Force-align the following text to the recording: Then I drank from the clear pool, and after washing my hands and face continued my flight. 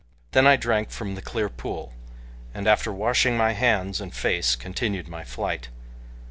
Then 0.31 0.47
I 0.47 0.55
drank 0.55 0.89
from 0.89 1.13
the 1.13 1.21
clear 1.21 1.47
pool, 1.47 1.93
and 2.55 2.67
after 2.67 2.91
washing 2.91 3.37
my 3.37 3.51
hands 3.51 4.01
and 4.01 4.11
face 4.11 4.55
continued 4.55 5.07
my 5.07 5.23
flight. 5.23 5.69